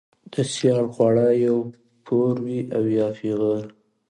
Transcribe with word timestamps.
ـ 0.17 0.33
د 0.33 0.35
سيال 0.53 0.85
خواړه 0.93 1.25
يا 1.43 1.53
پور 2.05 2.35
وي 2.45 2.59
يا 2.97 3.07
پېغور. 3.17 3.63